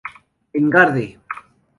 [0.57, 1.05] En Garde!